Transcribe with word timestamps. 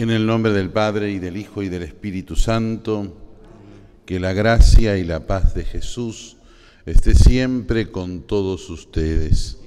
En 0.00 0.08
el 0.08 0.24
nombre 0.24 0.54
del 0.54 0.70
Padre 0.70 1.10
y 1.10 1.18
del 1.18 1.36
Hijo 1.36 1.62
y 1.62 1.68
del 1.68 1.82
Espíritu 1.82 2.34
Santo, 2.34 3.14
que 4.06 4.18
la 4.18 4.32
gracia 4.32 4.96
y 4.96 5.04
la 5.04 5.26
paz 5.26 5.52
de 5.52 5.62
Jesús 5.62 6.38
esté 6.86 7.14
siempre 7.14 7.90
con 7.90 8.22
todos 8.22 8.70
ustedes. 8.70 9.58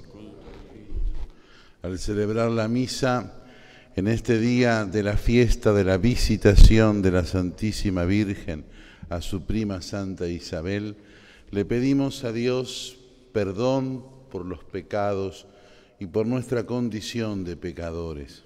Al 1.84 2.00
celebrar 2.00 2.50
la 2.50 2.67
misa 2.67 3.44
en 3.95 4.08
este 4.08 4.39
día 4.39 4.86
de 4.86 5.04
la 5.04 5.17
fiesta 5.17 5.72
de 5.72 5.84
la 5.84 5.98
visitación 5.98 7.04
de 7.04 7.11
la 7.11 7.26
Santísima 7.26 8.04
Virgen 8.04 8.66
a 9.09 9.22
su 9.22 9.45
prima 9.45 9.84
Santa 9.84 10.28
Isabel, 10.28 10.95
le 11.52 11.64
pedimos 11.64 12.23
a 12.23 12.31
Dios 12.31 12.98
perdón 13.34 14.04
por 14.31 14.48
los 14.48 14.64
pecados 14.64 15.45
y 16.00 16.08
por 16.08 16.26
nuestra 16.26 16.66
condición 16.66 17.44
de 17.44 17.56
pecadores. 17.56 18.45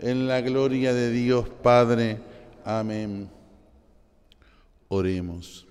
en 0.00 0.26
la 0.26 0.40
gloria 0.40 0.92
de 0.92 1.10
Dios 1.10 1.48
Padre. 1.62 2.18
Amén. 2.64 3.28
Oremos. 4.88 5.66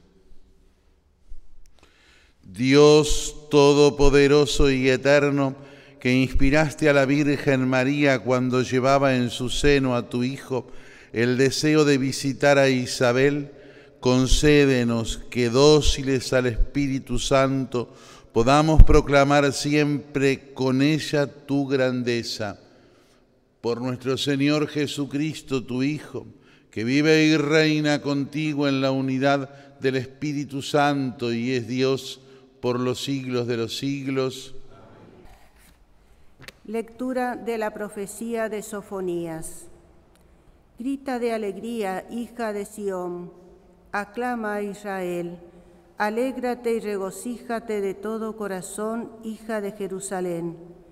Dios 2.42 3.48
Todopoderoso 3.50 4.70
y 4.70 4.90
Eterno, 4.90 5.56
que 6.00 6.14
inspiraste 6.14 6.90
a 6.90 6.94
la 6.94 7.06
Virgen 7.06 7.68
María 7.68 8.20
cuando 8.20 8.62
llevaba 8.62 9.16
en 9.16 9.30
su 9.30 9.50
seno 9.50 9.96
a 9.96 10.10
tu 10.10 10.24
Hijo 10.24 10.68
el 11.14 11.38
deseo 11.38 11.86
de 11.86 11.98
visitar 11.98 12.58
a 12.58 12.70
Isabel, 12.70 13.52
concédenos 14.00 15.22
que 15.30 15.50
dóciles 15.50 16.34
al 16.34 16.48
Espíritu 16.48 17.20
Santo 17.20 17.94
podamos 18.34 18.84
proclamar 18.84 19.54
siempre 19.54 20.54
con 20.54 20.82
ella 20.82 21.28
tu 21.28 21.68
grandeza. 21.68 22.60
Por 23.64 23.80
nuestro 23.80 24.18
Señor 24.18 24.68
Jesucristo, 24.68 25.64
tu 25.64 25.84
Hijo, 25.84 26.26
que 26.70 26.84
vive 26.84 27.24
y 27.24 27.38
reina 27.38 28.02
contigo 28.02 28.68
en 28.68 28.82
la 28.82 28.92
unidad 28.92 29.80
del 29.80 29.96
Espíritu 29.96 30.62
Santo 30.62 31.32
y 31.32 31.54
es 31.54 31.66
Dios 31.66 32.20
por 32.60 32.78
los 32.78 33.02
siglos 33.02 33.48
de 33.48 33.56
los 33.56 33.78
siglos. 33.78 34.54
Lectura 36.66 37.38
de 37.38 37.58
la 37.58 37.74
profecía 37.74 38.50
de 38.50 38.62
Sofonías. 38.64 39.68
Grita 40.78 41.18
de 41.18 41.32
alegría, 41.32 42.06
hija 42.12 42.52
de 42.52 42.66
Sión, 42.66 43.32
aclama 43.94 44.56
a 44.56 44.62
Israel, 44.62 45.38
alégrate 45.98 46.74
y 46.74 46.82
regocíjate 46.82 47.80
de 47.80 47.94
todo 47.94 48.36
corazón, 48.36 49.10
hija 49.24 49.62
de 49.62 49.72
Jerusalén. 49.72 50.83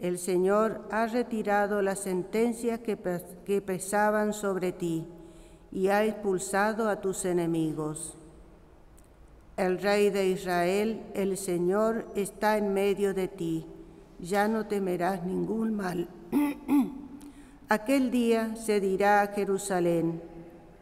El 0.00 0.18
Señor 0.18 0.82
ha 0.90 1.06
retirado 1.06 1.80
las 1.82 2.00
sentencias 2.00 2.80
que, 2.80 2.96
pes- 2.96 3.36
que 3.44 3.62
pesaban 3.62 4.32
sobre 4.32 4.72
ti 4.72 5.06
y 5.72 5.88
ha 5.88 6.04
expulsado 6.04 6.88
a 6.88 7.00
tus 7.00 7.24
enemigos. 7.24 8.16
El 9.56 9.78
Rey 9.78 10.10
de 10.10 10.28
Israel, 10.28 11.02
el 11.14 11.38
Señor, 11.38 12.06
está 12.14 12.58
en 12.58 12.74
medio 12.74 13.14
de 13.14 13.28
ti. 13.28 13.66
Ya 14.18 14.48
no 14.48 14.66
temerás 14.66 15.24
ningún 15.24 15.74
mal. 15.74 16.08
Aquel 17.68 18.10
día 18.10 18.54
se 18.56 18.80
dirá 18.80 19.22
a 19.22 19.28
Jerusalén, 19.28 20.22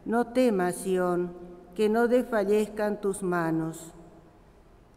no 0.04 0.26
temas, 0.32 0.74
Sión, 0.74 1.32
que 1.74 1.88
no 1.88 2.08
desfallezcan 2.08 3.00
tus 3.00 3.22
manos. 3.22 3.92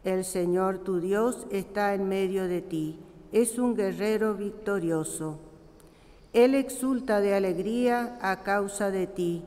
El 0.03 0.25
Señor 0.25 0.79
tu 0.79 0.99
Dios 0.99 1.47
está 1.49 1.93
en 1.93 2.07
medio 2.09 2.47
de 2.47 2.61
ti, 2.61 2.99
es 3.31 3.57
un 3.57 3.75
guerrero 3.75 4.35
victorioso. 4.35 5.39
Él 6.33 6.55
exulta 6.55 7.19
de 7.19 7.33
alegría 7.35 8.17
a 8.21 8.43
causa 8.43 8.91
de 8.91 9.07
ti, 9.07 9.43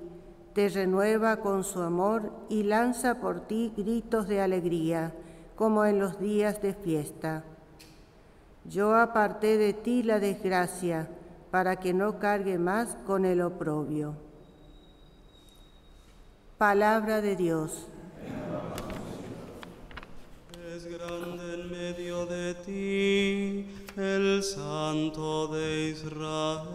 te 0.55 0.69
renueva 0.69 1.37
con 1.37 1.63
su 1.65 1.81
amor 1.81 2.33
y 2.49 2.65
lanza 2.65 3.21
por 3.21 3.47
ti 3.47 3.73
gritos 3.77 4.27
de 4.27 4.41
alegría, 4.41 5.13
como 5.57 5.85
en 5.85 5.99
los 5.99 6.19
días 6.19 6.61
de 6.61 6.75
fiesta. 6.75 7.45
Yo 8.65 8.95
aparté 8.95 9.59
de 9.59 9.73
ti 9.73 10.03
la 10.03 10.19
desgracia, 10.19 11.09
para 11.51 11.77
que 11.77 11.93
no 11.93 12.19
cargue 12.19 12.59
más 12.59 12.97
con 13.07 13.25
el 13.25 13.41
oprobio. 13.41 14.15
Palabra 16.59 17.21
de 17.21 17.37
Dios. 17.37 17.87
Es 20.75 20.87
grande 20.87 21.55
en 21.55 21.71
medio 21.71 22.19
de 22.31 22.55
ti 22.55 23.67
el 23.97 24.43
Santo 24.45 25.49
de 25.49 25.91
Israel. 25.91 26.71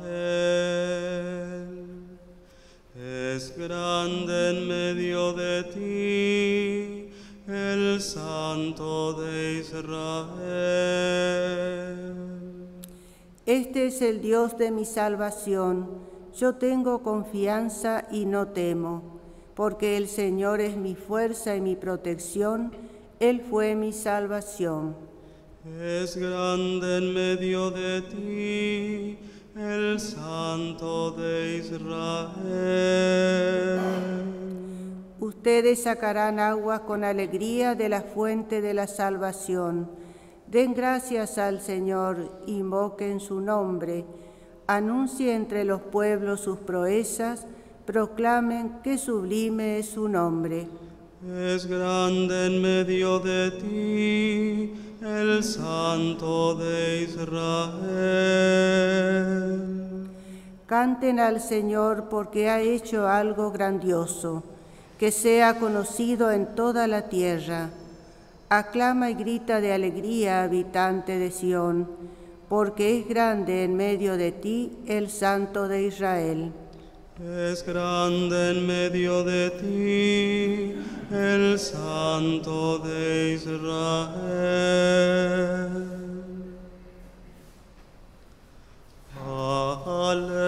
Es 2.94 3.58
grande 3.58 4.50
en 4.50 4.68
medio 4.68 5.32
de 5.32 5.64
ti 5.64 7.10
el 7.48 8.02
Santo 8.02 9.14
de 9.14 9.60
Israel. 9.60 9.86
Este 13.46 13.88
es 13.88 14.02
el 14.02 14.22
Dios 14.22 14.58
de 14.58 14.72
mi 14.72 14.84
salvación. 14.84 15.88
Yo 16.38 16.56
tengo 16.56 17.02
confianza 17.02 18.06
y 18.12 18.26
no 18.26 18.50
temo, 18.50 19.22
porque 19.54 19.96
el 19.96 20.10
Señor 20.10 20.60
es 20.60 20.76
mi 20.76 20.96
fuerza 20.96 21.56
y 21.56 21.62
mi 21.62 21.78
protección. 21.78 22.74
Él 23.22 23.40
fue 23.40 23.76
mi 23.76 23.94
salvación. 23.94 25.15
Es 25.66 26.16
grande 26.16 26.98
en 26.98 27.12
medio 27.16 27.72
de 27.72 28.04
ti 28.04 29.18
el 29.60 30.00
Santo 30.00 31.10
de 31.10 31.58
Israel. 31.58 32.30
Ustedes 35.20 35.82
sacarán 35.82 36.40
agua 36.40 36.86
con 36.86 37.04
alegría 37.04 37.74
de 37.74 37.90
la 37.90 38.04
fuente 38.04 38.62
de 38.62 38.76
la 38.76 38.86
salvación. 38.86 39.90
Den 40.46 40.76
gracias 40.76 41.40
al 41.40 41.60
Señor, 41.62 42.44
invoquen 42.46 43.20
su 43.20 43.42
nombre, 43.42 44.06
anuncien 44.68 45.30
entre 45.30 45.64
los 45.64 45.82
pueblos 45.82 46.42
sus 46.42 46.60
proezas, 46.60 47.48
proclamen 47.88 48.84
que 48.84 49.00
sublime 49.00 49.80
es 49.80 49.88
su 49.88 50.08
nombre. 50.08 50.68
Es 51.28 51.66
grande 51.66 52.46
en 52.46 52.62
medio 52.62 53.20
de 53.20 53.50
ti 53.50 54.95
el 55.06 55.44
Santo 55.44 56.56
de 56.56 57.04
Israel. 57.04 57.76
Canten 60.66 61.20
al 61.20 61.40
Señor 61.42 62.10
porque 62.10 62.50
ha 62.50 62.60
hecho 62.62 63.08
algo 63.08 63.52
grandioso, 63.52 64.44
que 64.98 65.12
sea 65.12 65.60
conocido 65.60 66.32
en 66.32 66.56
toda 66.56 66.88
la 66.88 67.04
tierra. 67.08 67.70
Aclama 68.50 69.12
y 69.12 69.14
grita 69.14 69.62
de 69.62 69.74
alegría, 69.74 70.44
habitante 70.44 71.20
de 71.20 71.30
Sión, 71.30 71.88
porque 72.50 73.00
es 73.00 73.08
grande 73.08 73.64
en 73.64 73.76
medio 73.76 74.18
de 74.18 74.32
ti 74.32 74.78
el 74.88 75.10
Santo 75.10 75.68
de 75.68 75.84
Israel. 75.84 76.52
Es 77.18 77.66
grande 77.66 78.52
en 78.52 78.68
medio 78.68 79.24
de 79.24 79.50
ti 79.52 80.76
el 81.16 81.58
Santo 81.58 82.80
de 82.80 83.36
Israel. 83.36 84.66
Aleluya, 89.88 90.42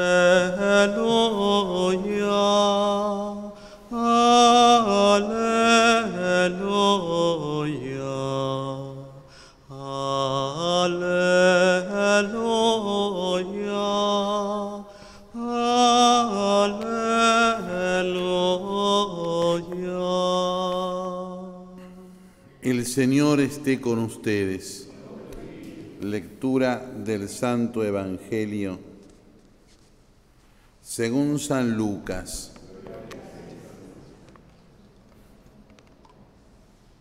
Señor 22.98 23.42
esté 23.42 23.80
con 23.80 24.00
ustedes. 24.00 24.90
Lectura 26.02 26.84
del 27.06 27.30
Santo 27.30 27.84
Evangelio 27.84 28.80
según 30.82 31.38
San 31.38 31.78
Lucas. 31.78 32.54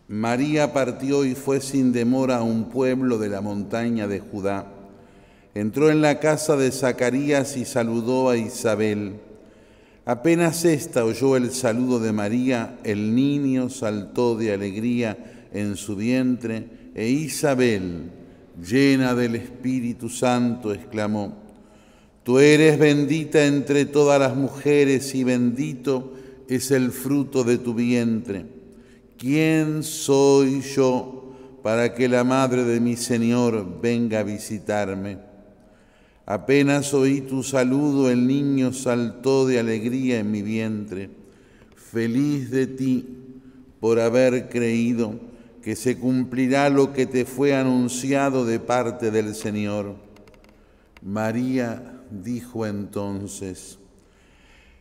María 0.07 0.71
partió 0.71 1.25
y 1.25 1.33
fue 1.33 1.61
sin 1.61 1.91
demora 1.91 2.37
a 2.37 2.43
un 2.43 2.69
pueblo 2.69 3.17
de 3.17 3.29
la 3.29 3.41
montaña 3.41 4.07
de 4.07 4.19
Judá. 4.19 4.67
Entró 5.55 5.89
en 5.89 6.01
la 6.03 6.19
casa 6.19 6.55
de 6.57 6.71
Zacarías 6.71 7.57
y 7.57 7.65
saludó 7.65 8.29
a 8.29 8.37
Isabel. 8.37 9.19
Apenas 10.05 10.63
ésta 10.63 11.03
oyó 11.03 11.35
el 11.35 11.51
saludo 11.51 11.99
de 11.99 12.13
María, 12.13 12.77
el 12.83 13.15
niño 13.15 13.71
saltó 13.71 14.35
de 14.35 14.53
alegría 14.53 15.33
en 15.59 15.75
su 15.75 15.95
vientre 15.95 16.91
e 16.93 17.09
Isabel, 17.09 18.11
llena 18.63 19.15
del 19.15 19.35
Espíritu 19.35 20.09
Santo, 20.09 20.73
exclamó, 20.73 21.47
Tú 22.23 22.39
eres 22.39 22.77
bendita 22.77 23.45
entre 23.45 23.85
todas 23.85 24.19
las 24.19 24.35
mujeres 24.35 25.15
y 25.15 25.23
bendito 25.23 26.13
es 26.47 26.71
el 26.71 26.91
fruto 26.91 27.43
de 27.43 27.57
tu 27.57 27.73
vientre. 27.73 28.45
¿Quién 29.17 29.81
soy 29.81 30.61
yo 30.61 31.33
para 31.63 31.93
que 31.93 32.09
la 32.09 32.23
madre 32.23 32.65
de 32.65 32.79
mi 32.79 32.97
Señor 32.97 33.81
venga 33.81 34.19
a 34.19 34.23
visitarme? 34.23 35.19
Apenas 36.25 36.93
oí 36.93 37.21
tu 37.21 37.41
saludo, 37.41 38.11
el 38.11 38.27
niño 38.27 38.73
saltó 38.73 39.47
de 39.47 39.59
alegría 39.59 40.19
en 40.19 40.29
mi 40.29 40.41
vientre. 40.41 41.09
Feliz 41.75 42.51
de 42.51 42.67
ti 42.67 43.05
por 43.79 44.01
haber 44.01 44.49
creído 44.49 45.17
que 45.67 45.75
se 45.75 45.97
cumplirá 45.97 46.69
lo 46.69 46.93
que 46.93 47.05
te 47.05 47.25
fue 47.25 47.53
anunciado 47.53 48.45
de 48.45 48.57
parte 48.57 49.11
del 49.11 49.35
Señor. 49.35 49.95
María 51.01 51.99
dijo 52.09 52.65
entonces, 52.65 53.77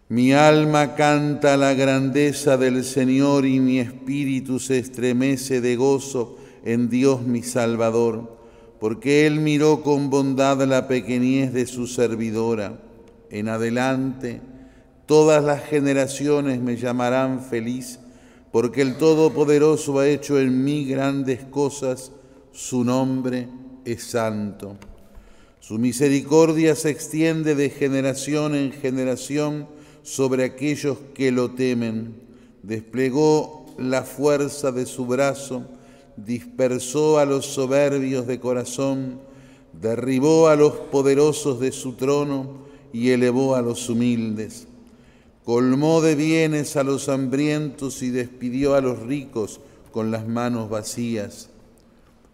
mi 0.09 0.33
alma 0.33 0.95
canta 0.95 1.57
la 1.57 1.75
grandeza 1.75 2.57
del 2.57 2.85
Señor 2.85 3.47
y 3.47 3.59
mi 3.59 3.81
espíritu 3.81 4.61
se 4.61 4.79
estremece 4.79 5.61
de 5.61 5.75
gozo 5.75 6.39
en 6.65 6.89
Dios 6.89 7.23
mi 7.23 7.43
Salvador, 7.43 8.39
porque 8.79 9.27
Él 9.27 9.41
miró 9.41 9.83
con 9.83 10.09
bondad 10.09 10.63
la 10.69 10.87
pequeñez 10.87 11.53
de 11.53 11.67
su 11.67 11.89
servidora. 11.89 12.81
En 13.31 13.49
adelante, 13.49 14.41
todas 15.07 15.43
las 15.43 15.65
generaciones 15.65 16.61
me 16.61 16.77
llamarán 16.77 17.43
feliz, 17.43 17.99
porque 18.53 18.83
el 18.83 18.97
Todopoderoso 18.97 19.99
ha 19.99 20.09
hecho 20.09 20.41
en 20.41 20.65
mí 20.65 20.85
grandes 20.85 21.45
cosas, 21.45 22.13
su 22.53 22.85
nombre 22.85 23.49
es 23.85 24.05
santo. 24.05 24.77
Su 25.61 25.79
misericordia 25.79 26.75
se 26.75 26.91
extiende 26.91 27.55
de 27.55 27.71
generación 27.71 28.55
en 28.55 28.73
generación 28.73 29.69
sobre 30.03 30.45
aquellos 30.45 30.99
que 31.13 31.33
lo 31.33 31.51
temen. 31.51 32.15
Desplegó 32.63 33.67
la 33.77 34.03
fuerza 34.03 34.71
de 34.73 34.87
su 34.87 35.07
brazo, 35.07 35.65
dispersó 36.17 37.19
a 37.19 37.27
los 37.27 37.47
soberbios 37.47 38.27
de 38.27 38.39
corazón, 38.39 39.21
derribó 39.73 40.49
a 40.49 40.57
los 40.57 40.73
poderosos 40.73 41.61
de 41.61 41.73
su 41.73 41.95
trono 41.95 42.67
y 42.93 43.11
elevó 43.11 43.57
a 43.57 43.63
los 43.63 43.89
humildes. 43.89 44.69
Colmó 45.47 46.01
de 46.01 46.17
bienes 46.17 46.75
a 46.75 46.83
los 46.83 47.09
hambrientos 47.09 48.03
y 48.03 48.11
despidió 48.11 48.75
a 48.75 48.81
los 48.81 48.99
ricos 48.99 49.61
con 49.93 50.11
las 50.11 50.27
manos 50.27 50.69
vacías. 50.69 51.51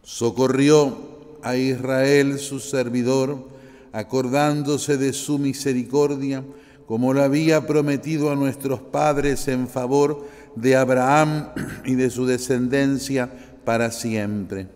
Socorrió 0.02 0.96
a 1.42 1.54
Israel 1.56 2.38
su 2.38 2.58
servidor, 2.58 3.36
acordándose 3.92 4.96
de 4.96 5.12
su 5.12 5.38
misericordia, 5.38 6.42
como 6.86 7.12
lo 7.12 7.22
había 7.22 7.66
prometido 7.66 8.30
a 8.30 8.34
nuestros 8.34 8.80
padres 8.80 9.46
en 9.46 9.68
favor 9.68 10.26
de 10.56 10.76
Abraham 10.76 11.50
y 11.84 11.96
de 11.96 12.08
su 12.08 12.24
descendencia 12.24 13.30
para 13.66 13.90
siempre. 13.90 14.68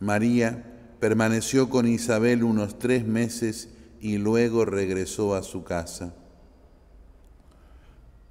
María 0.00 0.64
permaneció 0.98 1.68
con 1.68 1.86
Isabel 1.86 2.42
unos 2.42 2.78
tres 2.78 3.06
meses 3.06 3.68
y 4.00 4.16
luego 4.16 4.64
regresó 4.64 5.34
a 5.34 5.42
su 5.42 5.62
casa. 5.62 6.14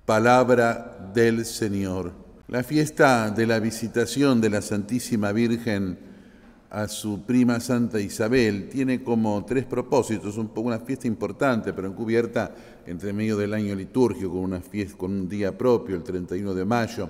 Palabra 0.08 1.12
del 1.14 1.44
Señor. 1.44 2.14
La 2.48 2.64
fiesta 2.64 3.30
de 3.30 3.46
la 3.46 3.60
visitación 3.60 4.40
de 4.40 4.50
la 4.50 4.62
Santísima 4.62 5.34
Virgen 5.34 6.00
a 6.70 6.88
su 6.88 7.24
prima 7.24 7.60
Santa 7.60 8.00
Isabel 8.00 8.70
tiene 8.70 9.04
como 9.04 9.44
tres 9.44 9.66
propósitos, 9.66 10.38
un 10.38 10.48
poco 10.48 10.70
una 10.70 10.80
fiesta 10.80 11.08
importante, 11.08 11.74
pero 11.74 11.90
encubierta 11.90 12.56
entre 12.86 13.12
medio 13.12 13.36
del 13.36 13.54
año 13.54 13.76
litúrgico, 13.76 14.32
con, 14.32 15.12
un 15.12 15.28
día 15.28 15.58
propio, 15.58 15.98
el 15.98 16.04
31 16.04 16.54
de 16.54 16.64
mayo, 16.64 17.10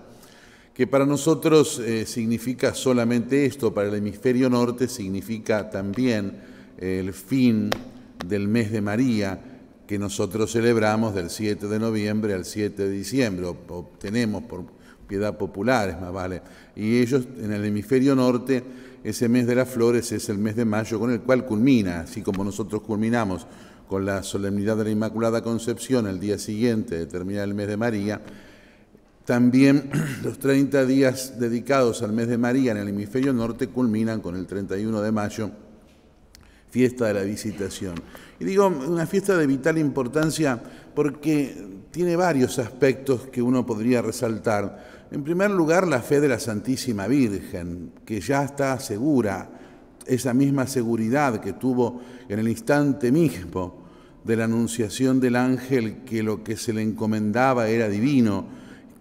que 0.73 0.87
para 0.87 1.05
nosotros 1.05 1.77
eh, 1.77 2.03
significa 2.07 2.73
solamente 2.73 3.45
esto, 3.45 3.75
para 3.75 3.89
el 3.89 3.93
hemisferio 3.93 4.49
norte 4.49 4.87
significa 4.87 5.69
también 5.69 6.33
el 6.79 7.13
fin 7.13 7.69
del 8.25 8.47
mes 8.47 8.71
de 8.71 8.81
María, 8.81 9.39
que 9.87 9.97
nosotros 9.97 10.51
celebramos 10.51 11.15
del 11.15 11.29
7 11.29 11.67
de 11.67 11.79
noviembre 11.79 12.33
al 12.33 12.45
7 12.45 12.83
de 12.83 12.91
diciembre, 12.91 13.45
o, 13.45 13.57
o 13.69 13.91
tenemos 13.97 14.43
por 14.43 14.65
piedad 15.07 15.37
popular, 15.37 15.89
es 15.89 15.99
más 15.99 16.11
vale. 16.11 16.41
Y 16.75 16.99
ellos 16.99 17.27
en 17.41 17.53
el 17.53 17.63
hemisferio 17.65 18.15
norte 18.15 18.63
ese 19.03 19.29
mes 19.29 19.47
de 19.47 19.55
las 19.55 19.69
flores 19.69 20.11
es 20.11 20.27
el 20.29 20.37
mes 20.37 20.55
de 20.55 20.65
mayo 20.65 20.99
con 20.99 21.11
el 21.11 21.21
cual 21.21 21.45
culmina, 21.45 22.01
así 22.01 22.21
como 22.21 22.43
nosotros 22.43 22.81
culminamos 22.81 23.47
con 23.87 24.05
la 24.05 24.21
solemnidad 24.21 24.75
de 24.75 24.83
la 24.83 24.89
Inmaculada 24.89 25.41
Concepción 25.41 26.07
el 26.07 26.19
día 26.19 26.37
siguiente 26.37 26.97
de 26.97 27.05
terminar 27.05 27.45
el 27.45 27.53
mes 27.53 27.67
de 27.67 27.77
María, 27.77 28.21
también 29.25 29.89
los 30.23 30.39
30 30.39 30.85
días 30.85 31.39
dedicados 31.39 32.01
al 32.01 32.11
mes 32.11 32.27
de 32.27 32.37
María 32.37 32.71
en 32.71 32.77
el 32.77 32.89
hemisferio 32.89 33.33
norte 33.33 33.67
culminan 33.67 34.19
con 34.19 34.35
el 34.35 34.45
31 34.45 35.01
de 35.01 35.11
mayo, 35.11 35.51
fiesta 36.69 37.07
de 37.07 37.13
la 37.13 37.21
visitación. 37.21 37.95
Y 38.39 38.45
digo, 38.45 38.67
una 38.67 39.05
fiesta 39.05 39.35
de 39.35 39.47
vital 39.47 39.77
importancia 39.77 40.61
porque 40.93 41.67
tiene 41.91 42.15
varios 42.15 42.59
aspectos 42.59 43.27
que 43.31 43.41
uno 43.41 43.65
podría 43.65 44.01
resaltar. 44.01 45.07
En 45.11 45.23
primer 45.23 45.51
lugar, 45.51 45.87
la 45.87 46.01
fe 46.01 46.19
de 46.19 46.27
la 46.27 46.39
Santísima 46.39 47.07
Virgen, 47.07 47.91
que 48.05 48.19
ya 48.19 48.43
está 48.43 48.79
segura, 48.79 49.49
esa 50.05 50.33
misma 50.33 50.67
seguridad 50.67 51.39
que 51.39 51.53
tuvo 51.53 52.01
en 52.29 52.39
el 52.39 52.47
instante 52.47 53.11
mismo 53.11 53.85
de 54.23 54.35
la 54.35 54.45
anunciación 54.45 55.19
del 55.19 55.35
ángel, 55.35 56.03
que 56.05 56.23
lo 56.23 56.43
que 56.43 56.57
se 56.57 56.73
le 56.73 56.81
encomendaba 56.81 57.69
era 57.69 57.89
divino, 57.89 58.45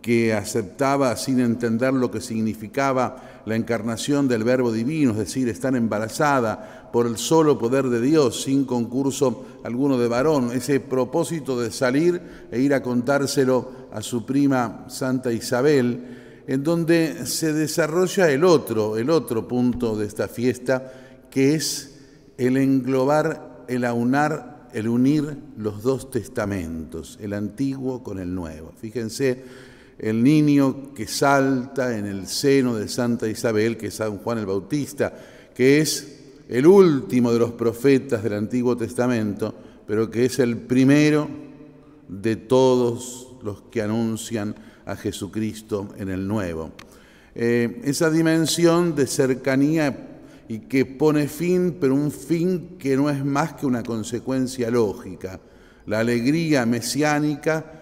que 0.00 0.34
aceptaba 0.34 1.16
sin 1.16 1.40
entender 1.40 1.92
lo 1.92 2.10
que 2.10 2.20
significaba 2.20 3.35
la 3.46 3.54
encarnación 3.54 4.26
del 4.28 4.44
Verbo 4.44 4.72
Divino, 4.72 5.12
es 5.12 5.18
decir, 5.18 5.48
estar 5.48 5.74
embarazada 5.76 6.90
por 6.92 7.06
el 7.06 7.16
solo 7.16 7.56
poder 7.58 7.88
de 7.88 8.00
Dios, 8.00 8.42
sin 8.42 8.64
concurso 8.64 9.44
alguno 9.62 9.96
de 9.98 10.08
varón, 10.08 10.50
ese 10.52 10.80
propósito 10.80 11.58
de 11.58 11.70
salir 11.70 12.20
e 12.50 12.60
ir 12.60 12.74
a 12.74 12.82
contárselo 12.82 13.86
a 13.92 14.02
su 14.02 14.26
prima 14.26 14.86
Santa 14.88 15.32
Isabel, 15.32 16.42
en 16.48 16.62
donde 16.64 17.24
se 17.26 17.52
desarrolla 17.52 18.30
el 18.30 18.44
otro, 18.44 18.96
el 18.96 19.10
otro 19.10 19.46
punto 19.46 19.96
de 19.96 20.06
esta 20.06 20.26
fiesta, 20.26 20.92
que 21.30 21.54
es 21.54 22.00
el 22.38 22.56
englobar, 22.56 23.64
el 23.68 23.84
aunar, 23.84 24.68
el 24.72 24.88
unir 24.88 25.38
los 25.56 25.84
dos 25.84 26.10
testamentos, 26.10 27.16
el 27.20 27.32
antiguo 27.32 28.02
con 28.02 28.18
el 28.18 28.34
nuevo. 28.34 28.72
Fíjense, 28.76 29.44
el 29.98 30.22
niño 30.22 30.92
que 30.94 31.06
salta 31.06 31.96
en 31.96 32.06
el 32.06 32.26
seno 32.26 32.76
de 32.76 32.88
Santa 32.88 33.28
Isabel, 33.28 33.76
que 33.76 33.86
es 33.86 33.94
San 33.94 34.18
Juan 34.18 34.38
el 34.38 34.46
Bautista, 34.46 35.12
que 35.54 35.80
es 35.80 36.16
el 36.48 36.66
último 36.66 37.32
de 37.32 37.38
los 37.38 37.52
profetas 37.52 38.22
del 38.22 38.34
Antiguo 38.34 38.76
Testamento, 38.76 39.54
pero 39.86 40.10
que 40.10 40.26
es 40.26 40.38
el 40.38 40.58
primero 40.58 41.28
de 42.08 42.36
todos 42.36 43.36
los 43.42 43.62
que 43.62 43.82
anuncian 43.82 44.54
a 44.84 44.96
Jesucristo 44.96 45.88
en 45.96 46.10
el 46.10 46.26
Nuevo. 46.26 46.72
Eh, 47.34 47.80
esa 47.84 48.10
dimensión 48.10 48.94
de 48.94 49.06
cercanía 49.06 50.08
y 50.48 50.60
que 50.60 50.86
pone 50.86 51.26
fin, 51.28 51.76
pero 51.80 51.94
un 51.94 52.10
fin 52.10 52.76
que 52.78 52.96
no 52.96 53.10
es 53.10 53.24
más 53.24 53.54
que 53.54 53.66
una 53.66 53.82
consecuencia 53.82 54.70
lógica. 54.70 55.40
La 55.86 56.00
alegría 56.00 56.66
mesiánica 56.66 57.75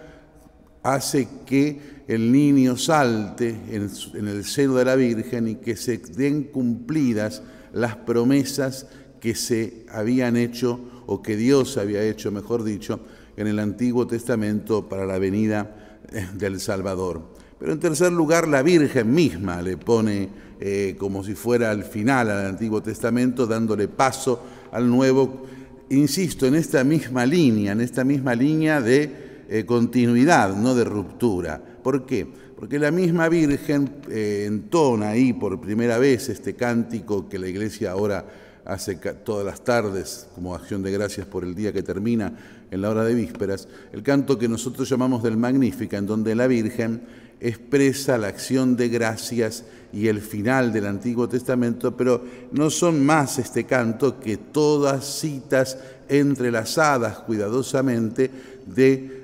hace 0.85 1.27
que 1.47 2.03
el 2.07 2.31
niño 2.31 2.77
salte 2.77 3.55
en, 3.71 4.27
el 4.27 4.45
seno 4.45 4.75
de 4.75 4.85
la 4.85 4.95
Virgen 4.95 5.47
y 5.47 5.55
que 5.55 5.75
se 5.75 5.97
den 5.97 6.43
cumplidas 6.43 7.41
las 7.73 7.95
promesas 7.95 8.85
que 9.19 9.33
se 9.33 9.85
habían 9.91 10.37
hecho 10.37 10.79
o 11.07 11.23
que 11.23 11.35
Dios 11.35 11.77
había 11.77 12.03
hecho, 12.03 12.31
mejor 12.31 12.63
dicho, 12.63 12.99
en 13.35 13.47
el 13.47 13.57
Antiguo 13.57 14.05
Testamento 14.05 14.87
para 14.87 15.07
la 15.07 15.17
venida 15.17 15.99
eh, 16.13 16.27
del 16.35 16.59
Salvador. 16.59 17.33
Pero 17.57 17.71
en 17.71 17.79
tercer 17.79 18.11
lugar, 18.11 18.47
la 18.47 18.61
Virgen 18.61 19.11
misma 19.11 19.63
le 19.63 19.77
pone 19.77 20.29
eh, 20.59 20.95
como 20.99 21.23
si 21.23 21.33
fuera 21.33 21.71
al 21.71 21.83
final 21.83 22.29
al 22.29 22.45
Antiguo 22.45 22.83
Testamento, 22.83 23.47
dándole 23.47 23.87
paso 23.87 24.39
al 24.71 24.87
Nuevo, 24.87 25.47
insisto, 25.89 26.45
en 26.45 26.53
esta 26.53 26.83
misma 26.83 27.25
línea, 27.25 27.71
en 27.71 27.81
esta 27.81 28.03
misma 28.03 28.35
línea 28.35 28.81
de 28.81 29.24
eh, 29.49 29.65
continuidad, 29.65 30.55
no 30.55 30.75
de 30.75 30.83
ruptura. 30.83 31.61
¿Por 31.83 32.05
qué? 32.05 32.27
Porque 32.57 32.79
la 32.79 32.91
misma 32.91 33.29
Virgen 33.29 33.89
eh, 34.09 34.45
entona 34.47 35.09
ahí 35.09 35.33
por 35.33 35.59
primera 35.59 35.97
vez 35.97 36.29
este 36.29 36.55
cántico 36.55 37.27
que 37.27 37.37
la 37.37 37.47
iglesia 37.47 37.91
ahora 37.91 38.25
hace 38.65 38.95
todas 38.95 39.45
las 39.45 39.63
tardes 39.63 40.27
como 40.33 40.55
acción 40.55 40.81
de 40.81 40.91
gracias 40.91 41.27
por 41.27 41.43
el 41.43 41.53
día 41.53 41.71
que 41.71 41.83
termina 41.83 42.33
en 42.71 42.81
la 42.81 42.89
hora 42.89 43.03
de 43.03 43.13
vísperas, 43.13 43.67
el 43.93 44.01
canto 44.01 44.39
que 44.39 44.47
nosotros 44.47 44.89
llamamos 44.89 45.21
del 45.21 45.37
Magnífica, 45.37 45.97
en 45.97 46.07
donde 46.07 46.33
la 46.33 46.47
Virgen 46.47 47.01
expresa 47.39 48.17
la 48.17 48.27
acción 48.27 48.75
de 48.75 48.89
gracias 48.89 49.63
y 49.93 50.07
el 50.07 50.21
final 50.21 50.73
del 50.73 50.87
Antiguo 50.87 51.29
Testamento, 51.29 51.95
pero 51.95 52.23
no 52.51 52.69
son 52.69 53.05
más 53.05 53.39
este 53.39 53.63
canto 53.63 54.19
que 54.19 54.37
todas 54.37 55.05
citas 55.05 55.77
entrelazadas 56.09 57.19
cuidadosamente 57.19 58.29
de 58.65 59.23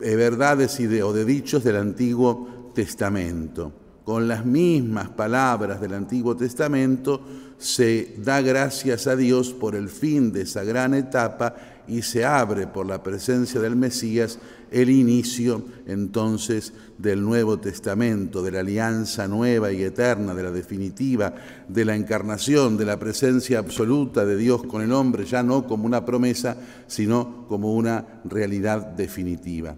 eh, 0.00 0.16
verdades 0.16 0.78
o 0.80 1.12
de 1.12 1.24
dichos 1.24 1.62
del 1.62 1.76
Antiguo 1.76 2.72
Testamento. 2.74 3.72
Con 4.04 4.26
las 4.26 4.44
mismas 4.44 5.10
palabras 5.10 5.80
del 5.80 5.94
Antiguo 5.94 6.36
Testamento 6.36 7.20
se 7.58 8.14
da 8.18 8.40
gracias 8.40 9.06
a 9.06 9.16
Dios 9.16 9.52
por 9.52 9.74
el 9.74 9.88
fin 9.88 10.32
de 10.32 10.42
esa 10.42 10.64
gran 10.64 10.94
etapa 10.94 11.54
y 11.88 12.02
se 12.02 12.24
abre 12.24 12.66
por 12.66 12.86
la 12.86 13.02
presencia 13.02 13.60
del 13.60 13.76
Mesías 13.76 14.38
el 14.70 14.90
inicio 14.90 15.64
entonces 15.86 16.72
del 16.98 17.22
Nuevo 17.22 17.58
Testamento, 17.58 18.42
de 18.42 18.50
la 18.50 18.60
alianza 18.60 19.26
nueva 19.26 19.72
y 19.72 19.82
eterna, 19.82 20.34
de 20.34 20.42
la 20.42 20.50
definitiva, 20.50 21.34
de 21.66 21.84
la 21.84 21.96
encarnación, 21.96 22.76
de 22.76 22.84
la 22.84 22.98
presencia 22.98 23.58
absoluta 23.58 24.26
de 24.26 24.36
Dios 24.36 24.62
con 24.64 24.82
el 24.82 24.92
hombre, 24.92 25.24
ya 25.24 25.42
no 25.42 25.66
como 25.66 25.86
una 25.86 26.04
promesa, 26.04 26.56
sino 26.86 27.46
como 27.48 27.74
una 27.74 28.20
realidad 28.24 28.82
definitiva. 28.82 29.76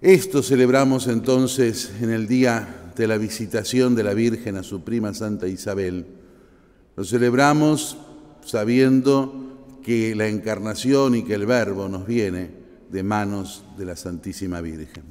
Esto 0.00 0.42
celebramos 0.42 1.08
entonces 1.08 1.92
en 2.00 2.10
el 2.10 2.26
día 2.26 2.92
de 2.96 3.06
la 3.06 3.18
visitación 3.18 3.94
de 3.94 4.02
la 4.02 4.14
Virgen 4.14 4.56
a 4.56 4.62
su 4.62 4.82
prima 4.82 5.12
Santa 5.12 5.46
Isabel. 5.46 6.06
Lo 6.96 7.04
celebramos 7.04 7.98
sabiendo 8.44 9.49
que 9.82 10.14
la 10.14 10.28
encarnación 10.28 11.14
y 11.14 11.24
que 11.24 11.34
el 11.34 11.46
Verbo 11.46 11.88
nos 11.88 12.06
viene 12.06 12.50
de 12.90 13.02
manos 13.02 13.64
de 13.76 13.84
la 13.84 13.96
Santísima 13.96 14.60
Virgen. 14.60 15.04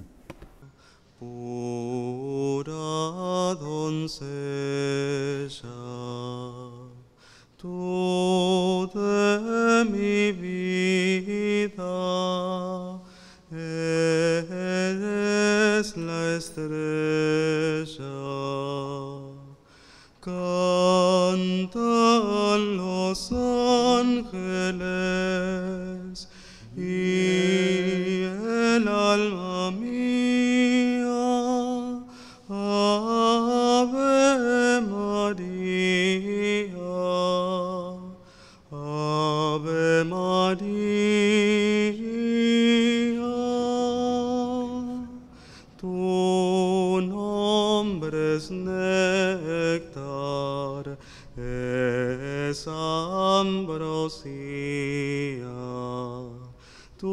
Tu 57.00 57.08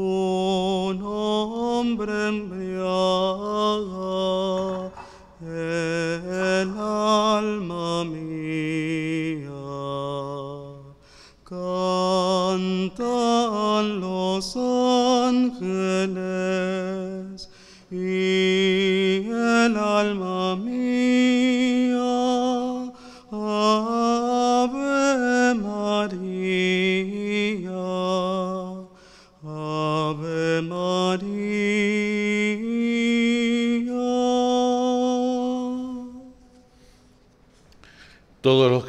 nombre 0.99 2.33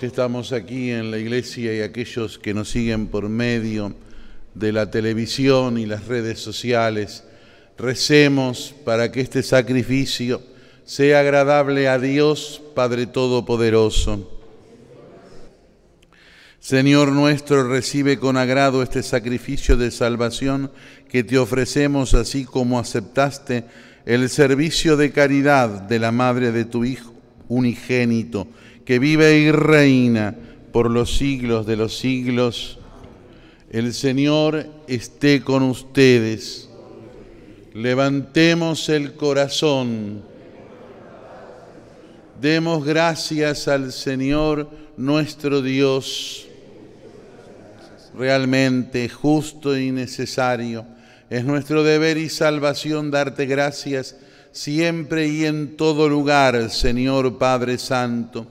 estamos 0.07 0.53
aquí 0.53 0.89
en 0.89 1.11
la 1.11 1.17
iglesia 1.17 1.75
y 1.75 1.81
aquellos 1.81 2.39
que 2.39 2.53
nos 2.53 2.69
siguen 2.69 3.07
por 3.07 3.27
medio 3.27 3.93
de 4.55 4.71
la 4.71 4.89
televisión 4.89 5.77
y 5.77 5.85
las 5.85 6.07
redes 6.07 6.39
sociales, 6.39 7.25
recemos 7.77 8.73
para 8.85 9.11
que 9.11 9.19
este 9.19 9.43
sacrificio 9.43 10.41
sea 10.85 11.19
agradable 11.19 11.89
a 11.89 11.99
Dios 11.99 12.61
Padre 12.73 13.05
Todopoderoso. 13.05 14.31
Señor 16.61 17.11
nuestro, 17.11 17.67
recibe 17.67 18.17
con 18.17 18.37
agrado 18.37 18.81
este 18.81 19.03
sacrificio 19.03 19.75
de 19.75 19.91
salvación 19.91 20.71
que 21.09 21.25
te 21.25 21.37
ofrecemos, 21.37 22.13
así 22.13 22.45
como 22.45 22.79
aceptaste 22.79 23.65
el 24.05 24.29
servicio 24.29 24.95
de 24.95 25.11
caridad 25.11 25.67
de 25.81 25.99
la 25.99 26.13
madre 26.13 26.53
de 26.53 26.63
tu 26.63 26.85
Hijo 26.85 27.13
unigénito, 27.49 28.47
que 28.87 28.99
vive 28.99 29.37
y 29.37 29.51
reina 29.51 30.33
por 30.71 30.89
los 30.89 31.17
siglos 31.17 31.65
de 31.65 31.75
los 31.75 31.97
siglos. 31.97 32.79
El 33.69 33.93
Señor 33.93 34.65
esté 34.87 35.41
con 35.41 35.63
ustedes. 35.63 36.69
Levantemos 37.73 38.87
el 38.87 39.15
corazón. 39.15 40.23
Demos 42.39 42.85
gracias 42.85 43.67
al 43.67 43.91
Señor 43.91 44.69
nuestro 44.95 45.61
Dios 45.61 46.47
realmente 48.17 49.09
justo 49.09 49.77
y 49.77 49.91
necesario. 49.91 50.85
Es 51.29 51.43
nuestro 51.43 51.83
deber 51.83 52.17
y 52.17 52.29
salvación 52.29 53.11
darte 53.11 53.47
gracias 53.47 54.15
siempre 54.53 55.27
y 55.27 55.43
en 55.43 55.75
todo 55.75 56.07
lugar, 56.07 56.69
Señor 56.69 57.37
Padre 57.37 57.77
Santo. 57.79 58.47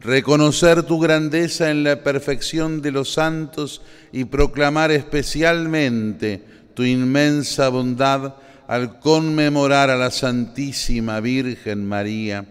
Reconocer 0.00 0.82
tu 0.84 0.98
grandeza 0.98 1.70
en 1.70 1.84
la 1.84 2.02
perfección 2.02 2.80
de 2.80 2.90
los 2.90 3.12
santos 3.12 3.82
y 4.12 4.24
proclamar 4.24 4.90
especialmente 4.90 6.42
tu 6.74 6.84
inmensa 6.84 7.68
bondad 7.68 8.34
al 8.66 8.98
conmemorar 8.98 9.90
a 9.90 9.96
la 9.96 10.10
Santísima 10.10 11.20
Virgen 11.20 11.86
María, 11.86 12.46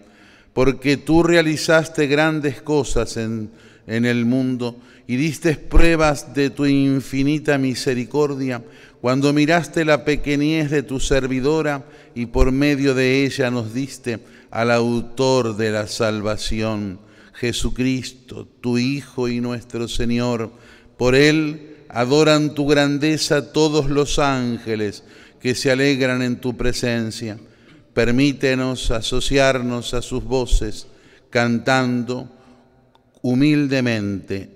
porque 0.52 0.96
tú 0.96 1.22
realizaste 1.22 2.06
grandes 2.06 2.62
cosas 2.62 3.16
en, 3.16 3.50
en 3.86 4.04
el 4.04 4.26
mundo 4.26 4.76
y 5.08 5.16
diste 5.16 5.56
pruebas 5.56 6.32
de 6.34 6.50
tu 6.50 6.66
infinita 6.66 7.58
misericordia 7.58 8.62
cuando 9.00 9.32
miraste 9.32 9.84
la 9.84 10.04
pequeñez 10.04 10.70
de 10.70 10.84
tu 10.84 11.00
servidora 11.00 11.84
y 12.14 12.26
por 12.26 12.52
medio 12.52 12.94
de 12.94 13.24
ella 13.24 13.50
nos 13.50 13.74
diste 13.74 14.20
al 14.52 14.70
autor 14.70 15.56
de 15.56 15.70
la 15.72 15.88
salvación, 15.88 17.00
Jesucristo, 17.40 18.46
tu 18.60 18.76
Hijo 18.76 19.26
y 19.26 19.40
nuestro 19.40 19.88
Señor. 19.88 20.52
Por 20.98 21.14
él 21.14 21.78
adoran 21.88 22.52
tu 22.52 22.66
grandeza 22.66 23.50
todos 23.54 23.88
los 23.88 24.18
ángeles 24.18 25.04
que 25.40 25.54
se 25.54 25.70
alegran 25.70 26.20
en 26.20 26.38
tu 26.38 26.54
presencia. 26.58 27.40
Permítenos 27.94 28.90
asociarnos 28.90 29.94
a 29.94 30.02
sus 30.02 30.22
voces, 30.22 30.86
cantando 31.30 32.28
humildemente 33.22 34.50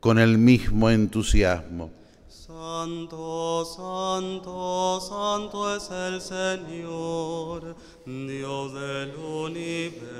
con 0.00 0.18
el 0.18 0.38
mismo 0.38 0.90
entusiasmo. 0.90 1.92
Santo, 2.28 3.64
santo, 3.64 5.00
santo 5.00 5.76
es 5.76 5.88
el 5.88 6.20
Señor, 6.20 7.76
Dios 8.04 8.74
del 8.74 9.14
universo. 9.14 10.12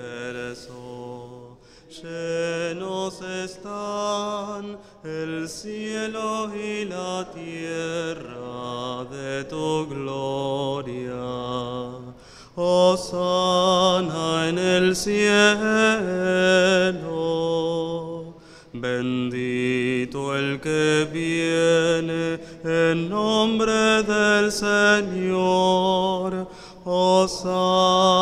Llenos 2.01 3.21
están 3.21 4.79
el 5.05 5.47
cielo 5.47 6.51
y 6.57 6.87
la 6.87 7.29
tierra 7.35 9.05
de 9.11 9.45
tu 9.45 9.87
gloria. 9.87 11.13
Osana 12.55 13.29
en 14.49 14.59
el 14.59 14.97
cielo. 14.97 15.27
Bendito 18.73 20.35
el 20.35 20.63
que 20.63 21.07
viene 21.13 22.41
en 22.65 23.11
nombre 23.11 24.03
del 24.03 24.51
Señor. 24.51 26.49
Osana 26.85 28.22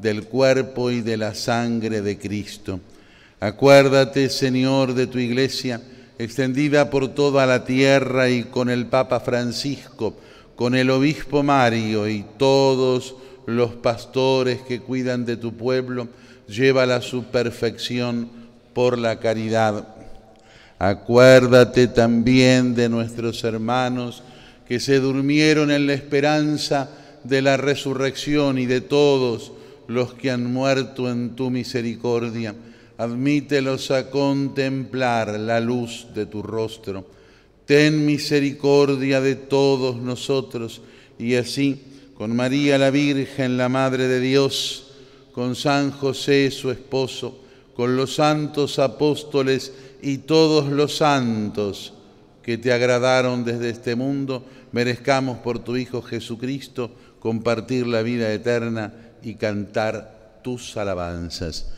del 0.00 0.24
cuerpo 0.24 0.90
y 0.90 1.00
de 1.00 1.16
la 1.16 1.34
sangre 1.34 2.00
de 2.00 2.18
Cristo. 2.18 2.80
Acuérdate, 3.38 4.28
Señor, 4.28 4.94
de 4.94 5.06
tu 5.06 5.18
iglesia, 5.18 5.80
extendida 6.18 6.90
por 6.90 7.08
toda 7.08 7.46
la 7.46 7.64
tierra 7.64 8.28
y 8.28 8.44
con 8.44 8.70
el 8.70 8.86
Papa 8.86 9.20
Francisco, 9.20 10.14
con 10.56 10.74
el 10.74 10.90
obispo 10.90 11.42
Mario 11.42 12.08
y 12.08 12.24
todos 12.36 13.14
los 13.46 13.72
pastores 13.72 14.60
que 14.60 14.80
cuidan 14.80 15.24
de 15.24 15.36
tu 15.36 15.54
pueblo, 15.54 16.08
llévala 16.48 16.96
a 16.96 17.02
su 17.02 17.24
perfección 17.24 18.28
por 18.74 18.98
la 18.98 19.18
caridad. 19.18 19.88
Acuérdate 20.78 21.88
también 21.88 22.74
de 22.74 22.88
nuestros 22.88 23.42
hermanos 23.44 24.22
que 24.66 24.80
se 24.80 25.00
durmieron 25.00 25.70
en 25.70 25.86
la 25.86 25.94
esperanza 25.94 26.90
de 27.24 27.42
la 27.42 27.56
resurrección 27.56 28.58
y 28.58 28.66
de 28.66 28.80
todos 28.80 29.52
los 29.90 30.14
que 30.14 30.30
han 30.30 30.52
muerto 30.52 31.10
en 31.10 31.30
tu 31.34 31.50
misericordia. 31.50 32.54
Admítelos 32.96 33.90
a 33.90 34.08
contemplar 34.08 35.40
la 35.40 35.58
luz 35.58 36.06
de 36.14 36.26
tu 36.26 36.42
rostro. 36.42 37.04
Ten 37.66 38.06
misericordia 38.06 39.20
de 39.20 39.34
todos 39.34 39.96
nosotros 39.96 40.80
y 41.18 41.34
así, 41.34 41.82
con 42.16 42.36
María 42.36 42.78
la 42.78 42.90
Virgen, 42.90 43.56
la 43.56 43.68
Madre 43.68 44.06
de 44.06 44.20
Dios, 44.20 44.92
con 45.32 45.56
San 45.56 45.90
José 45.90 46.52
su 46.52 46.70
esposo, 46.70 47.40
con 47.74 47.96
los 47.96 48.14
santos 48.14 48.78
apóstoles 48.78 49.72
y 50.02 50.18
todos 50.18 50.68
los 50.68 50.96
santos 50.96 51.94
que 52.44 52.58
te 52.58 52.72
agradaron 52.72 53.44
desde 53.44 53.70
este 53.70 53.96
mundo, 53.96 54.44
merezcamos 54.70 55.38
por 55.38 55.58
tu 55.58 55.76
Hijo 55.76 56.00
Jesucristo 56.00 56.92
compartir 57.18 57.88
la 57.88 58.02
vida 58.02 58.32
eterna 58.32 59.09
y 59.22 59.34
cantar 59.34 60.40
tus 60.42 60.76
alabanzas. 60.76 61.72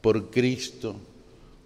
Por 0.00 0.30
Cristo, 0.30 0.96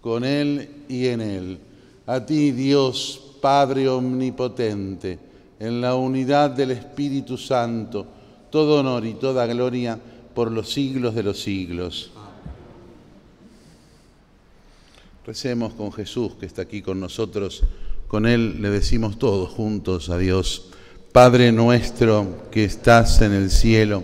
con 0.01 0.23
Él 0.23 0.69
y 0.89 1.07
en 1.07 1.21
Él. 1.21 1.59
A 2.05 2.25
ti, 2.25 2.51
Dios, 2.51 3.21
Padre 3.41 3.87
Omnipotente, 3.87 5.19
en 5.59 5.81
la 5.81 5.95
unidad 5.95 6.49
del 6.49 6.71
Espíritu 6.71 7.37
Santo, 7.37 8.05
todo 8.49 8.79
honor 8.79 9.05
y 9.05 9.13
toda 9.13 9.45
gloria 9.45 9.99
por 10.33 10.51
los 10.51 10.71
siglos 10.71 11.15
de 11.15 11.23
los 11.23 11.41
siglos. 11.41 12.11
Recemos 15.25 15.73
con 15.73 15.93
Jesús 15.93 16.33
que 16.37 16.45
está 16.45 16.63
aquí 16.63 16.81
con 16.81 16.99
nosotros. 16.99 17.63
Con 18.07 18.25
Él 18.25 18.61
le 18.61 18.69
decimos 18.69 19.17
todos 19.17 19.49
juntos 19.49 20.09
a 20.09 20.17
Dios. 20.17 20.69
Padre 21.13 21.51
nuestro 21.51 22.49
que 22.51 22.65
estás 22.65 23.21
en 23.21 23.31
el 23.31 23.49
cielo, 23.49 24.03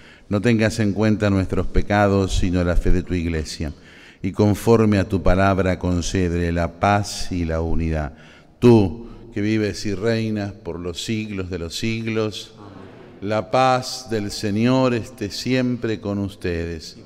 No 0.31 0.39
tengas 0.39 0.79
en 0.79 0.93
cuenta 0.93 1.29
nuestros 1.29 1.67
pecados, 1.67 2.37
sino 2.37 2.63
la 2.63 2.77
fe 2.77 2.91
de 2.91 3.03
tu 3.03 3.13
iglesia. 3.13 3.73
Y 4.21 4.31
conforme 4.31 4.97
a 4.97 5.09
tu 5.09 5.21
palabra 5.21 5.77
concede 5.77 6.53
la 6.53 6.79
paz 6.79 7.33
y 7.33 7.43
la 7.43 7.59
unidad. 7.59 8.13
Tú, 8.59 9.09
que 9.33 9.41
vives 9.41 9.85
y 9.85 9.93
reinas 9.93 10.53
por 10.53 10.79
los 10.79 11.03
siglos 11.03 11.49
de 11.49 11.59
los 11.59 11.77
siglos, 11.77 12.53
la 13.19 13.51
paz 13.51 14.07
del 14.09 14.31
Señor 14.31 14.93
esté 14.93 15.31
siempre 15.31 15.99
con 15.99 16.17
ustedes. 16.19 16.97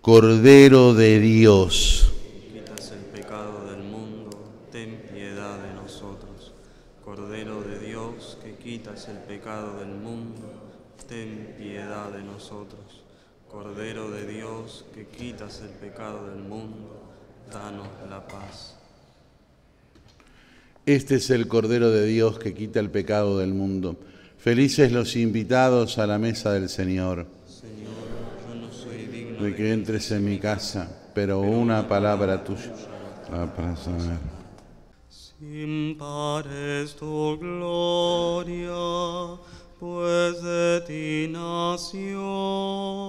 Cordero 0.00 0.94
de 0.94 1.20
Dios 1.20 2.10
el 9.08 9.18
pecado 9.18 9.78
del 9.78 9.88
mundo, 9.88 10.52
ten 11.08 11.54
piedad 11.56 12.10
de 12.10 12.22
nosotros. 12.22 13.02
Cordero 13.80 14.10
de 14.10 14.26
Dios, 14.26 14.84
que 14.94 15.06
quitas 15.06 15.62
el 15.62 15.70
pecado 15.70 16.28
del 16.28 16.40
mundo, 16.40 17.00
danos 17.50 17.88
la 18.10 18.28
paz. 18.28 18.76
Este 20.84 21.14
es 21.14 21.30
el 21.30 21.48
Cordero 21.48 21.90
de 21.90 22.04
Dios 22.04 22.38
que 22.38 22.52
quita 22.52 22.78
el 22.78 22.90
pecado 22.90 23.38
del 23.38 23.54
mundo. 23.54 23.96
Felices 24.36 24.92
los 24.92 25.16
invitados 25.16 25.96
a 25.96 26.06
la 26.06 26.18
mesa 26.18 26.52
del 26.52 26.68
Señor. 26.68 27.26
Señor, 27.48 27.94
yo 28.46 28.54
no 28.54 28.70
soy 28.70 29.06
digno 29.06 29.44
de 29.44 29.54
que 29.54 29.72
entres 29.72 30.10
en 30.10 30.26
mi 30.26 30.38
casa, 30.38 31.10
pero 31.14 31.40
una 31.40 31.88
palabra 31.88 32.44
tuya 32.44 32.74
para 33.30 33.76
sanar. 33.76 34.18
Sin 35.08 35.96
pares 35.96 36.96
tu 36.96 37.38
gloria, 37.38 38.74
pues 39.78 40.42
de 40.42 40.82
ti 40.86 41.32
nació 41.32 43.00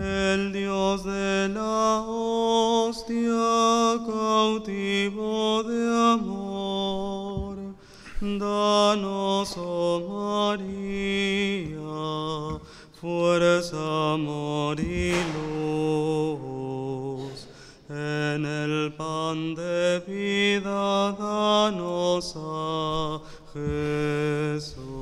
el 0.00 0.52
Dios 0.52 1.04
de 1.04 1.48
la 1.48 2.02
hostia, 2.06 3.98
cautivo 4.06 5.62
de 5.62 6.12
amor. 6.14 7.56
Danos, 8.20 9.54
oh 9.58 10.56
María, 10.56 11.80
fuerza, 13.00 14.14
amor 14.14 14.80
y 14.80 15.12
luz 15.34 16.50
en 17.90 18.46
el 18.46 18.92
pan 18.96 19.54
de 19.54 20.00
vida 20.06 21.12
danos 21.12 22.34
a 22.36 23.20
Jesús. 23.52 24.99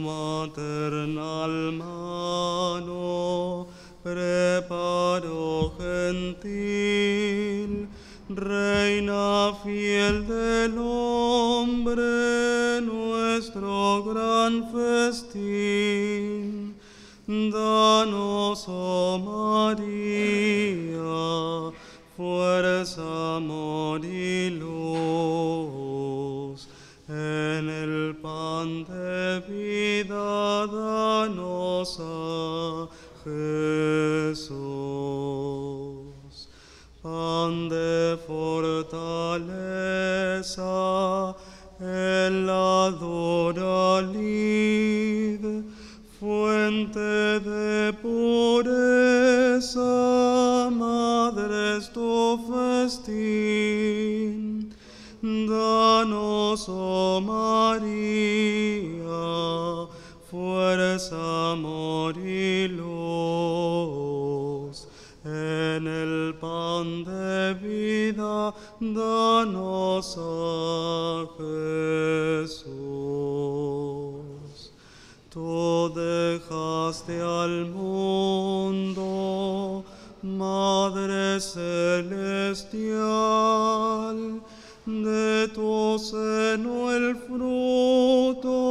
Maternal 0.00 1.72
mano 1.72 3.66
preparo 4.02 5.72
gentil, 5.78 7.88
reina 8.28 9.54
fiel 9.62 10.26
del 10.26 10.78
hombre, 10.78 12.80
nuestro 12.82 14.02
gran 14.04 14.70
festín 14.72 16.74
En 65.32 65.86
el 65.86 66.34
pan 66.38 67.04
de 67.04 67.54
vida, 67.54 68.52
danos 68.78 70.18
a 70.20 71.26
Jesús. 71.38 72.62
Tú 75.30 75.90
dejaste 75.94 77.18
al 77.22 77.64
mundo, 77.70 79.06
Madre 80.20 81.40
Celestial, 81.40 82.82
de 84.84 85.48
tu 85.54 85.98
seno 85.98 86.92
el 86.92 87.16
fruto 87.16 88.61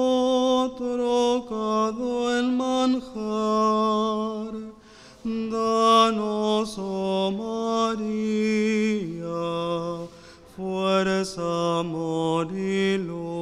luz. 12.98 13.40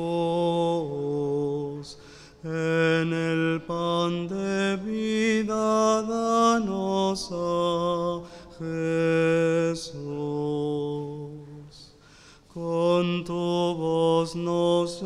En 2.43 3.13
el 3.13 3.61
pan 3.67 4.27
de 4.27 4.77
vida 4.77 6.01
danos 6.03 7.29
a 7.31 8.21
Jesús. 8.59 9.99
Con 12.53 13.23
tu 13.25 13.33
voz 13.33 14.35
nos 14.35 15.03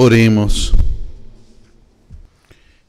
Oremos. 0.00 0.72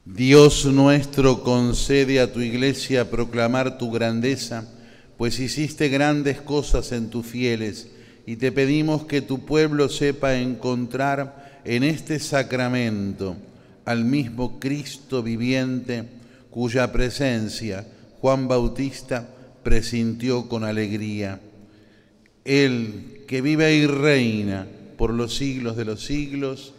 Dios 0.04 0.64
nuestro, 0.66 1.42
concede 1.42 2.20
a 2.20 2.32
tu 2.32 2.38
iglesia 2.38 3.10
proclamar 3.10 3.78
tu 3.78 3.90
grandeza, 3.90 4.72
pues 5.18 5.40
hiciste 5.40 5.88
grandes 5.88 6.40
cosas 6.40 6.92
en 6.92 7.10
tus 7.10 7.26
fieles, 7.26 7.88
y 8.26 8.36
te 8.36 8.52
pedimos 8.52 9.06
que 9.06 9.22
tu 9.22 9.44
pueblo 9.44 9.88
sepa 9.88 10.36
encontrar 10.36 11.60
en 11.64 11.82
este 11.82 12.20
sacramento 12.20 13.34
al 13.84 14.04
mismo 14.04 14.60
Cristo 14.60 15.20
viviente, 15.20 16.04
cuya 16.48 16.92
presencia 16.92 17.88
Juan 18.20 18.46
Bautista 18.46 19.28
presintió 19.64 20.48
con 20.48 20.62
alegría. 20.62 21.40
Él 22.44 23.24
que 23.26 23.40
vive 23.40 23.74
y 23.74 23.88
reina 23.88 24.68
por 24.96 25.12
los 25.12 25.34
siglos 25.34 25.76
de 25.76 25.84
los 25.86 26.04
siglos. 26.04 26.74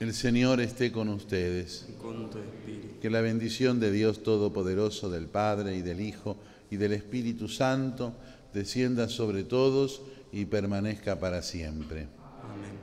El 0.00 0.12
Señor 0.14 0.60
esté 0.60 0.90
con 0.90 1.08
ustedes. 1.10 1.86
Y 1.88 1.92
con 1.92 2.30
tu 2.30 2.38
espíritu. 2.38 2.98
Que 3.00 3.10
la 3.10 3.20
bendición 3.20 3.78
de 3.80 3.92
Dios 3.92 4.22
Todopoderoso, 4.22 5.10
del 5.10 5.26
Padre 5.26 5.76
y 5.76 5.82
del 5.82 6.00
Hijo 6.00 6.38
y 6.70 6.76
del 6.76 6.94
Espíritu 6.94 7.48
Santo 7.48 8.14
descienda 8.54 9.10
sobre 9.10 9.44
todos 9.44 10.00
y 10.32 10.46
permanezca 10.46 11.20
para 11.20 11.42
siempre. 11.42 12.08
Amén. 12.42 12.78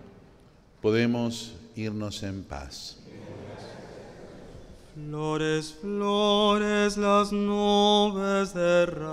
Podemos 0.79 1.55
irnos 1.75 2.21
en 2.21 2.43
paz. 2.43 2.99
Flores, 4.93 5.75
flores, 5.81 6.97
las 6.97 7.31
nubes 7.31 8.53
derramen 8.53 9.07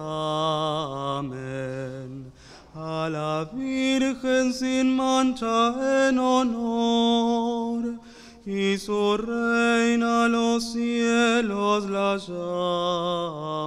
a 2.75 3.09
la 3.09 3.49
Virgen 3.53 4.53
sin 4.53 4.97
mancha 4.97 6.09
en 6.09 6.19
honor, 6.19 7.44
y 8.47 8.77
su 8.77 9.17
reina 9.17 10.29
los 10.29 10.73
cielos 10.73 11.89
la 11.89 12.19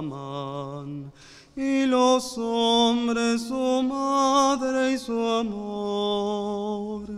llaman, 0.02 1.12
y 1.56 1.84
los 1.86 2.38
hombres 2.38 3.42
su 3.42 3.82
madre 3.82 4.92
y 4.92 4.98
su 4.98 5.18
amor. 5.20 7.08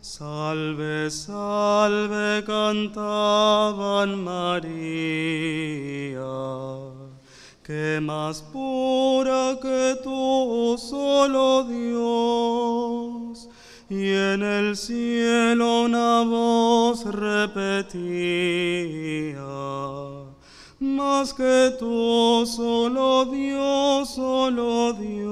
Salve, 0.00 1.10
salve, 1.10 2.42
cantaban 2.44 4.24
María, 4.24 4.70
que 7.62 8.00
más 8.00 8.42
pura 8.42 9.58
que 9.60 9.98
tú, 10.02 10.76
solo 10.78 11.64
Dios, 11.64 12.79
y 13.90 14.08
en 14.08 14.42
el 14.44 14.76
cielo 14.76 15.82
una 15.82 16.22
voz 16.22 17.04
repetía, 17.06 18.06
más 20.78 21.34
que 21.34 21.74
tú, 21.76 22.46
solo 22.46 23.24
Dios, 23.24 24.14
solo 24.14 24.92
Dios. 24.92 25.30